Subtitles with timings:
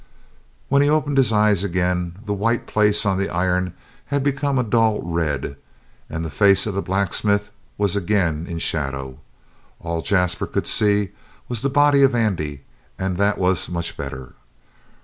[0.67, 3.75] When he opened his eyes again the white place on the iron
[4.07, 5.55] had become a dull red,
[6.09, 9.19] and the face of the blacksmith was again in shadow.
[9.79, 11.11] All Jasper could see
[11.47, 12.63] was the body of Andy,
[12.97, 14.33] and that was much better.